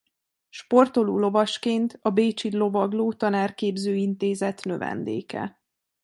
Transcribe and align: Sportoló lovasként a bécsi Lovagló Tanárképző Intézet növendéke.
Sportoló 0.49 1.17
lovasként 1.19 1.99
a 2.01 2.09
bécsi 2.09 2.57
Lovagló 2.57 3.13
Tanárképző 3.13 3.95
Intézet 3.95 4.63
növendéke. 4.63 5.61